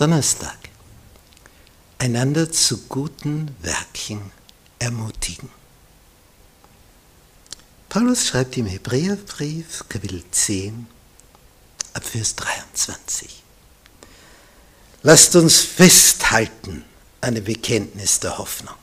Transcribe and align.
Donnerstag. 0.00 0.56
Einander 1.98 2.50
zu 2.50 2.86
guten 2.88 3.54
Werken 3.60 4.32
ermutigen. 4.78 5.50
Paulus 7.90 8.26
schreibt 8.26 8.56
im 8.56 8.64
Hebräerbrief, 8.64 9.84
Kapitel 9.90 10.22
10, 10.30 10.86
ab 11.92 12.02
Vers 12.02 12.34
23. 12.34 13.42
Lasst 15.02 15.36
uns 15.36 15.60
festhalten 15.60 16.82
an 17.20 17.34
dem 17.34 17.44
Bekenntnis 17.44 18.20
der 18.20 18.38
Hoffnung. 18.38 18.76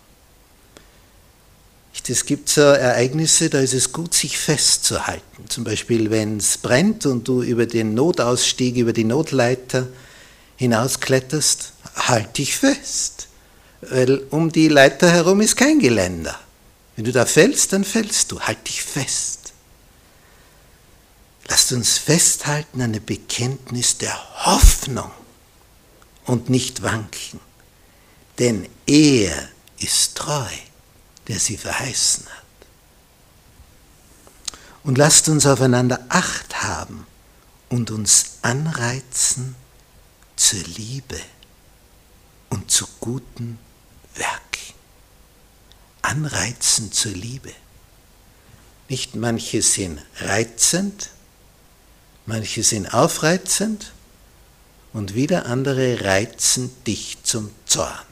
Es 2.07 2.25
gibt 2.25 2.47
so 2.47 2.61
Ereignisse, 2.61 3.49
da 3.49 3.59
ist 3.59 3.73
es 3.73 3.91
gut, 3.91 4.13
sich 4.13 4.37
festzuhalten. 4.37 5.49
Zum 5.49 5.63
Beispiel, 5.63 6.11
wenn 6.11 6.37
es 6.37 6.59
brennt 6.59 7.07
und 7.07 7.27
du 7.27 7.41
über 7.41 7.65
den 7.65 7.95
Notausstieg, 7.95 8.75
über 8.75 8.93
die 8.93 9.03
Notleiter 9.03 9.87
hinauskletterst, 10.57 11.73
halt 11.95 12.37
dich 12.37 12.57
fest. 12.57 13.27
Weil 13.81 14.19
um 14.31 14.51
die 14.51 14.67
Leiter 14.67 15.09
herum 15.09 15.39
ist 15.41 15.55
kein 15.55 15.79
Geländer. 15.79 16.37
Wenn 16.95 17.05
du 17.05 17.11
da 17.11 17.25
fällst, 17.25 17.73
dann 17.73 17.83
fällst 17.83 18.31
du. 18.31 18.41
Halt 18.41 18.67
dich 18.67 18.83
fest. 18.83 19.53
Lasst 21.47 21.71
uns 21.71 21.97
festhalten 21.97 22.81
an 22.81 22.93
dem 22.93 23.05
Bekenntnis 23.05 23.97
der 23.97 24.45
Hoffnung 24.45 25.11
und 26.25 26.49
nicht 26.49 26.81
wanken. 26.81 27.39
Denn 28.39 28.67
er 28.85 29.47
ist 29.79 30.17
treu, 30.17 30.49
der 31.27 31.39
sie 31.39 31.57
verheißen 31.57 32.25
hat. 32.25 32.43
Und 34.83 34.97
lasst 34.97 35.29
uns 35.29 35.45
aufeinander 35.45 36.05
Acht 36.09 36.63
haben 36.63 37.05
und 37.69 37.91
uns 37.91 38.37
anreizen 38.41 39.55
zur 40.37 40.63
Liebe 40.63 41.19
und 42.49 42.71
zu 42.71 42.87
guten 42.99 43.59
Werken. 44.15 44.73
Anreizen 46.01 46.91
zur 46.93 47.11
Liebe. 47.11 47.53
Nicht 48.87 49.15
manche 49.15 49.61
sind 49.61 50.01
reizend, 50.19 51.09
manche 52.25 52.63
sind 52.63 52.93
aufreizend 52.93 53.91
und 54.93 55.13
wieder 55.13 55.47
andere 55.47 56.05
reizen 56.05 56.71
dich 56.85 57.17
zum 57.23 57.51
Zorn. 57.65 58.05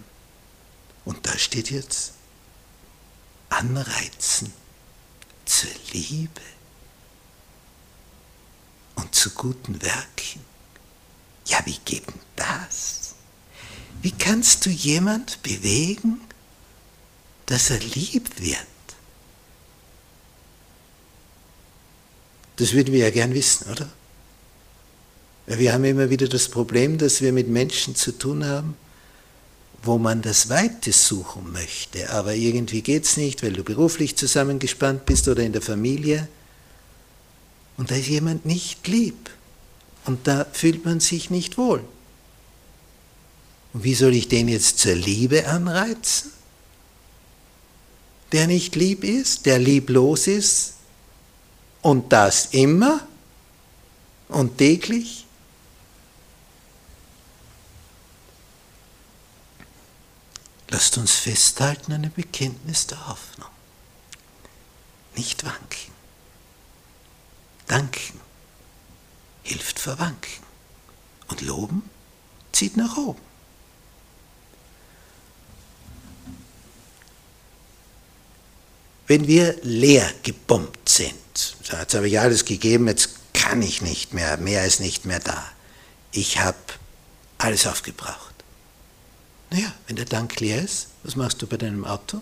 Und 1.05 1.25
da 1.25 1.37
steht 1.37 1.71
jetzt, 1.71 2.13
anreizen 3.49 4.51
zur 5.45 5.69
Liebe 5.93 6.41
und 8.95 9.15
zu 9.15 9.29
guten 9.29 9.81
Werken. 9.81 10.54
Ja, 11.45 11.59
wie 11.65 11.77
geht 11.85 12.07
denn 12.07 12.19
das? 12.35 13.15
Wie 14.01 14.11
kannst 14.11 14.65
du 14.65 14.69
jemand 14.69 15.41
bewegen, 15.43 16.21
dass 17.45 17.69
er 17.69 17.79
lieb 17.79 18.39
wird? 18.39 18.59
Das 22.57 22.73
würden 22.73 22.93
wir 22.93 23.01
ja 23.01 23.09
gern 23.09 23.33
wissen, 23.33 23.69
oder? 23.69 23.89
Wir 25.47 25.73
haben 25.73 25.83
immer 25.83 26.09
wieder 26.09 26.27
das 26.27 26.49
Problem, 26.49 26.97
dass 26.97 27.21
wir 27.21 27.31
mit 27.31 27.47
Menschen 27.47 27.95
zu 27.95 28.11
tun 28.11 28.45
haben, 28.45 28.75
wo 29.83 29.99
man 29.99 30.23
das 30.23 30.49
Weite 30.49 30.91
suchen 30.91 31.51
möchte, 31.51 32.09
aber 32.09 32.33
irgendwie 32.33 32.81
geht 32.81 33.03
es 33.05 33.17
nicht, 33.17 33.43
weil 33.43 33.53
du 33.53 33.63
beruflich 33.63 34.15
zusammengespannt 34.15 35.05
bist 35.05 35.27
oder 35.27 35.43
in 35.43 35.53
der 35.53 35.61
Familie. 35.61 36.27
Und 37.77 37.91
da 37.91 37.95
ist 37.95 38.07
jemand 38.07 38.45
nicht 38.45 38.87
lieb. 38.87 39.29
Und 40.05 40.27
da 40.27 40.45
fühlt 40.45 40.85
man 40.85 40.99
sich 40.99 41.29
nicht 41.29 41.57
wohl. 41.57 41.83
Und 43.73 43.83
wie 43.83 43.95
soll 43.95 44.13
ich 44.13 44.27
den 44.27 44.47
jetzt 44.47 44.79
zur 44.79 44.95
Liebe 44.95 45.47
anreizen? 45.47 46.31
Der 48.31 48.47
nicht 48.47 48.75
lieb 48.75 49.03
ist, 49.03 49.45
der 49.45 49.59
lieblos 49.59 50.27
ist 50.27 50.75
und 51.81 52.13
das 52.13 52.47
immer 52.47 53.05
und 54.29 54.57
täglich? 54.57 55.25
Lasst 60.69 60.97
uns 60.97 61.11
festhalten 61.11 61.93
an 61.93 62.03
dem 62.03 62.11
Bekenntnis 62.11 62.87
der 62.87 63.07
Hoffnung. 63.07 63.49
Nicht 65.15 65.45
wanken. 65.45 65.93
Danken 67.67 68.19
verwanken. 69.85 70.43
Und 71.27 71.41
loben 71.41 71.83
zieht 72.51 72.75
nach 72.75 72.97
oben. 72.97 73.21
Wenn 79.07 79.27
wir 79.27 79.55
leer 79.61 80.11
gebombt 80.23 80.89
sind, 80.89 81.13
so, 81.61 81.77
jetzt 81.77 81.93
habe 81.93 82.07
ich 82.07 82.19
alles 82.19 82.45
gegeben, 82.45 82.87
jetzt 82.87 83.09
kann 83.33 83.61
ich 83.61 83.83
nicht 83.83 84.13
mehr, 84.13 84.37
mehr 84.37 84.65
ist 84.65 84.79
nicht 84.79 85.05
mehr 85.05 85.19
da. 85.19 85.43
Ich 86.11 86.39
habe 86.39 86.57
alles 87.37 87.67
aufgebraucht. 87.67 88.33
Naja, 89.51 89.71
wenn 89.85 89.97
der 89.97 90.07
Tank 90.07 90.39
leer 90.39 90.63
ist, 90.63 90.87
was 91.03 91.15
machst 91.15 91.41
du 91.41 91.47
bei 91.47 91.57
deinem 91.57 91.85
Auto? 91.85 92.21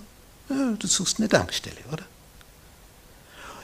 Ja, 0.50 0.74
du 0.78 0.88
suchst 0.88 1.20
eine 1.20 1.30
Tankstelle, 1.30 1.80
oder? 1.94 2.06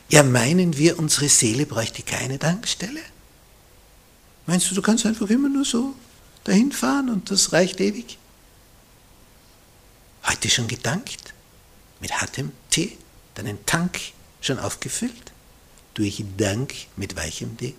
Ja, 0.07 0.23
meinen 0.23 0.77
wir, 0.77 0.97
unsere 0.97 1.27
Seele 1.27 1.65
bräuchte 1.65 2.03
keine 2.03 2.39
Tankstelle? 2.39 3.01
Meinst 4.49 4.71
du, 4.71 4.73
du 4.73 4.81
kannst 4.81 5.05
einfach 5.05 5.29
immer 5.29 5.47
nur 5.47 5.63
so 5.63 5.93
dahin 6.43 6.71
fahren 6.71 7.11
und 7.11 7.29
das 7.29 7.53
reicht 7.53 7.79
ewig? 7.79 8.17
Heute 10.25 10.49
schon 10.49 10.67
gedankt? 10.67 11.35
Mit 11.99 12.11
hartem 12.19 12.51
Tee? 12.71 12.97
Deinen 13.35 13.63
Tank 13.67 13.99
schon 14.41 14.57
aufgefüllt? 14.57 15.33
Durch 15.93 16.25
Dank 16.37 16.73
mit 16.95 17.15
weichem 17.15 17.57
Tee? 17.57 17.75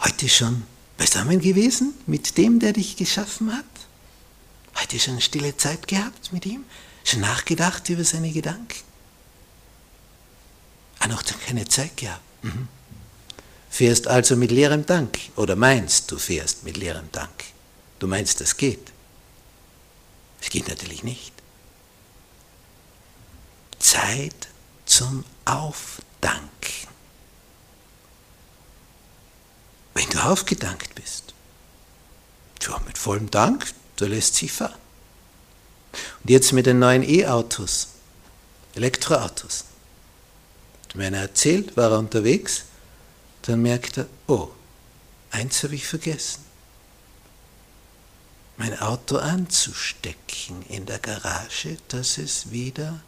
Heute 0.00 0.28
schon 0.28 0.64
beisammen 0.96 1.40
gewesen 1.40 1.94
mit 2.08 2.38
dem, 2.38 2.58
der 2.58 2.72
dich 2.72 2.96
geschaffen 2.96 3.56
hat? 3.56 3.64
Heute 4.80 4.98
schon 4.98 5.20
stille 5.20 5.56
Zeit 5.56 5.86
gehabt 5.86 6.32
mit 6.32 6.44
ihm? 6.44 6.64
Schon 7.04 7.20
nachgedacht 7.20 7.88
über 7.88 8.02
seine 8.02 8.32
Gedanken? 8.32 8.82
Ah, 10.98 11.06
noch 11.06 11.22
keine 11.46 11.68
Zeit 11.68 11.96
gehabt. 11.96 12.22
Mhm. 12.42 12.66
Fährst 13.78 14.08
also 14.08 14.34
mit 14.34 14.50
leerem 14.50 14.86
Dank 14.86 15.20
oder 15.36 15.54
meinst, 15.54 16.10
du 16.10 16.18
fährst 16.18 16.64
mit 16.64 16.76
leerem 16.76 17.12
Dank? 17.12 17.44
Du 18.00 18.08
meinst, 18.08 18.40
das 18.40 18.56
geht? 18.56 18.90
Es 20.40 20.50
geht 20.50 20.66
natürlich 20.66 21.04
nicht. 21.04 21.32
Zeit 23.78 24.48
zum 24.84 25.24
Aufdanken. 25.44 26.88
Wenn 29.94 30.10
du 30.10 30.24
aufgedankt 30.24 30.96
bist, 30.96 31.32
tja, 32.58 32.82
mit 32.84 32.98
vollem 32.98 33.30
Dank, 33.30 33.64
da 33.94 34.06
lässt 34.06 34.34
sich 34.34 34.50
fahren. 34.50 34.74
Und 36.24 36.30
jetzt 36.30 36.52
mit 36.52 36.66
den 36.66 36.80
neuen 36.80 37.08
E-Autos, 37.08 37.90
Elektroautos. 38.74 39.66
Hat 40.88 40.96
mir 40.96 41.06
einer 41.06 41.18
erzählt, 41.18 41.76
war 41.76 41.92
er 41.92 42.00
unterwegs, 42.00 42.64
dann 43.48 43.62
merkt 43.62 43.96
er, 43.96 44.06
oh, 44.26 44.50
eins 45.30 45.62
habe 45.62 45.74
ich 45.74 45.86
vergessen. 45.86 46.44
Mein 48.58 48.78
Auto 48.78 49.16
anzustecken 49.16 50.62
in 50.68 50.84
der 50.84 50.98
Garage, 50.98 51.78
dass 51.88 52.18
es 52.18 52.50
wieder 52.50 53.00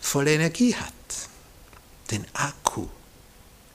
volle 0.00 0.34
Energie 0.34 0.74
hat. 0.74 0.92
Den 2.10 2.26
Akku 2.32 2.88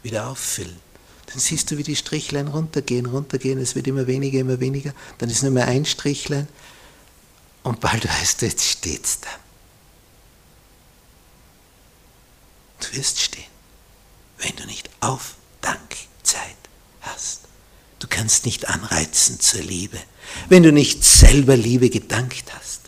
wieder 0.04 0.28
auffüllen. 0.28 0.80
Dann 1.28 1.40
siehst 1.40 1.72
du, 1.72 1.78
wie 1.78 1.84
die 1.84 1.96
Strichlein 1.96 2.50
runtergehen, 2.50 3.06
runtergehen, 3.06 3.60
es 3.60 3.76
wird 3.76 3.88
immer 3.88 4.08
weniger, 4.08 4.40
immer 4.40 4.60
weniger. 4.60 4.94
Dann 5.20 5.30
ist 5.30 5.42
nur 5.42 5.52
mehr 5.52 5.68
ein 5.68 5.86
Strichlein 5.86 6.50
und 7.64 7.80
bald 7.80 8.06
weißt 8.06 8.42
du, 8.42 8.46
jetzt 8.46 8.66
steht's 8.66 9.22
da. 9.22 9.30
Du 12.82 12.98
wirst 12.98 13.22
stehen 13.22 13.51
wenn 14.42 14.56
du 14.56 14.66
nicht 14.66 14.90
Aufdankzeit 15.00 16.58
hast. 17.02 17.42
Du 18.00 18.08
kannst 18.08 18.46
nicht 18.46 18.68
anreizen 18.68 19.40
zur 19.40 19.62
Liebe, 19.62 20.00
wenn 20.50 20.64
du 20.64 20.72
nicht 20.72 21.04
selber 21.04 21.56
Liebe 21.56 21.90
gedankt 21.90 22.54
hast. 22.54 22.82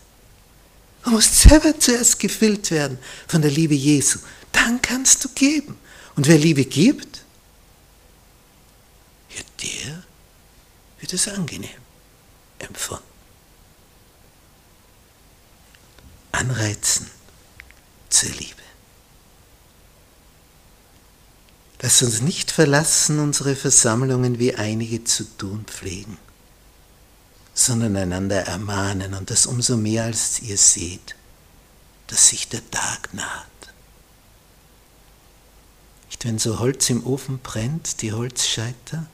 Du 1.03 1.11
musst 1.11 1.39
selber 1.39 1.79
zuerst 1.79 2.19
gefüllt 2.19 2.71
werden 2.71 2.97
von 3.27 3.41
der 3.41 3.51
Liebe 3.51 3.75
Jesu. 3.75 4.19
Dann 4.51 4.81
kannst 4.81 5.23
du 5.23 5.29
geben. 5.29 5.77
Und 6.15 6.27
wer 6.27 6.37
Liebe 6.37 6.65
gibt, 6.65 7.23
ja, 9.29 9.41
der 9.61 10.03
wird 10.99 11.13
es 11.13 11.27
angenehm 11.27 11.69
empfunden. 12.59 13.03
Anreizen 16.31 17.09
zur 18.09 18.29
Liebe. 18.29 18.63
Lass 21.83 22.01
uns 22.01 22.21
nicht 22.21 22.49
verlassen 22.49 23.19
unsere 23.19 23.57
Versammlungen, 23.57 24.39
wie 24.39 24.55
einige 24.55 25.03
zu 25.03 25.25
tun 25.25 25.65
pflegen, 25.65 26.17
sondern 27.53 27.97
einander 27.97 28.43
ermahnen 28.47 29.13
und 29.13 29.29
das 29.29 29.45
umso 29.47 29.75
mehr, 29.75 30.05
als 30.05 30.39
ihr 30.39 30.57
seht, 30.57 31.17
dass 32.07 32.29
sich 32.29 32.47
der 32.47 32.61
Tag 32.71 33.13
naht. 33.13 33.47
Nicht, 36.05 36.23
wenn 36.23 36.39
so 36.39 36.59
Holz 36.59 36.89
im 36.89 37.05
Ofen 37.05 37.39
brennt, 37.39 38.01
die 38.01 38.13
Holzscheiter, 38.13 39.05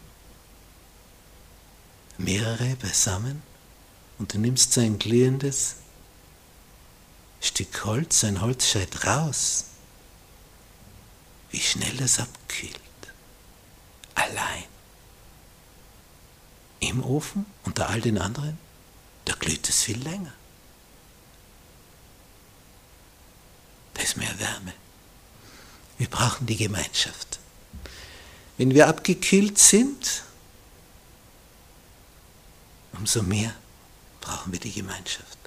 mehrere 2.20 2.76
beisammen, 2.76 3.42
und 4.20 4.36
du 4.36 4.38
nimmst 4.38 4.74
so 4.74 4.82
ein 4.82 5.00
glühendes 5.00 5.78
Stück 7.42 7.84
Holz, 7.84 8.24
ein 8.26 8.42
Holzscheit 8.42 9.08
raus, 9.08 9.66
wie 11.52 11.60
schnell 11.60 11.96
das 11.98 12.20
abkühlt. 12.20 12.80
Allein. 14.16 14.66
Im 16.80 17.04
Ofen, 17.04 17.46
unter 17.64 17.90
all 17.90 18.02
den 18.02 18.18
anderen, 18.18 18.58
da 19.26 19.34
glüht 19.34 19.68
es 19.68 19.84
viel 19.84 20.02
länger. 20.02 20.34
Da 23.94 24.02
ist 24.02 24.18
mehr 24.18 24.40
Wärme. 24.40 24.74
Wir 25.98 26.10
brauchen 26.10 26.48
die 26.48 26.56
Gemeinschaft. 26.56 27.40
Wenn 28.58 28.74
wir 28.74 28.88
abgekühlt 28.88 29.58
sind, 29.58 30.24
umso 32.94 33.24
mehr 33.24 33.54
brauchen 34.22 34.52
wir 34.52 34.60
die 34.60 34.72
Gemeinschaft. 34.72 35.38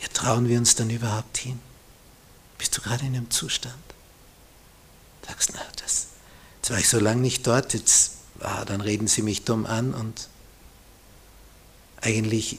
Ja, 0.00 0.08
trauen 0.08 0.48
wir 0.48 0.58
uns 0.58 0.74
dann 0.74 0.90
überhaupt 0.90 1.38
hin? 1.38 1.60
Bist 2.58 2.76
du 2.76 2.82
gerade 2.82 3.06
in 3.06 3.16
einem 3.16 3.30
Zustand? 3.30 3.93
Sagst, 5.26 5.50
na, 5.54 5.60
das, 5.82 6.06
jetzt 6.56 6.70
war 6.70 6.78
ich 6.78 6.88
so 6.88 6.98
lange 6.98 7.20
nicht 7.20 7.46
dort, 7.46 7.74
jetzt, 7.74 8.12
ah, 8.40 8.64
dann 8.64 8.80
reden 8.80 9.06
sie 9.06 9.22
mich 9.22 9.44
dumm 9.44 9.66
an 9.66 9.94
und 9.94 10.28
eigentlich, 12.00 12.58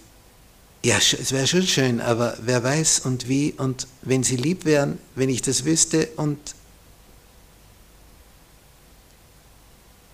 ja, 0.83 0.97
es 0.97 1.31
wäre 1.31 1.47
schon 1.47 1.67
schön, 1.67 2.01
aber 2.01 2.37
wer 2.41 2.63
weiß 2.63 3.01
und 3.01 3.27
wie 3.27 3.53
und 3.53 3.87
wenn 4.01 4.23
sie 4.23 4.37
lieb 4.37 4.65
wären, 4.65 4.99
wenn 5.15 5.29
ich 5.29 5.41
das 5.41 5.65
wüsste 5.65 6.07
und 6.15 6.55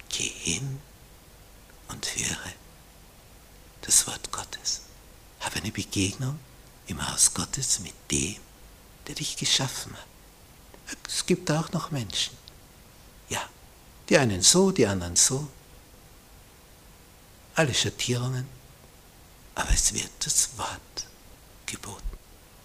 geh 0.09 0.29
hin 0.29 0.79
und 1.89 2.05
höre 2.15 2.53
das 3.81 4.07
Wort 4.07 4.31
Gottes. 4.31 4.81
Habe 5.39 5.57
eine 5.57 5.71
Begegnung 5.71 6.39
im 6.87 7.11
Haus 7.11 7.33
Gottes 7.33 7.79
mit 7.79 7.93
dem, 8.11 8.37
der 9.07 9.15
dich 9.15 9.37
geschaffen 9.37 9.93
hat. 9.93 10.97
Es 11.07 11.25
gibt 11.25 11.49
auch 11.51 11.71
noch 11.71 11.91
Menschen. 11.91 12.40
Die 14.11 14.17
einen 14.17 14.41
so, 14.41 14.71
die 14.71 14.85
anderen 14.85 15.15
so. 15.15 15.47
Alle 17.55 17.73
Schattierungen. 17.73 18.45
Aber 19.55 19.69
es 19.69 19.93
wird 19.93 20.11
das 20.19 20.49
Wort 20.57 21.07
geboten. 21.65 22.17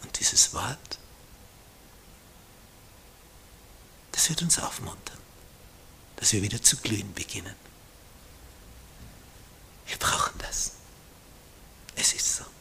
Und 0.02 0.18
dieses 0.18 0.52
Wort, 0.54 0.98
das 4.10 4.28
wird 4.28 4.42
uns 4.42 4.58
aufmuntern, 4.58 5.18
dass 6.16 6.32
wir 6.32 6.42
wieder 6.42 6.60
zu 6.60 6.78
glühen 6.78 7.14
beginnen. 7.14 7.54
Wir 9.86 9.98
brauchen 9.98 10.36
das. 10.38 10.72
Es 11.94 12.12
ist 12.12 12.38
so. 12.38 12.55